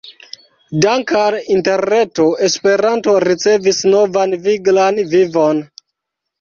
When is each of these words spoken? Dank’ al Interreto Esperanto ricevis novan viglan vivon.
Dank’ 0.85 1.13
al 1.23 1.37
Interreto 1.57 2.25
Esperanto 2.49 3.15
ricevis 3.27 3.85
novan 3.95 4.37
viglan 4.49 5.01
vivon. 5.17 5.67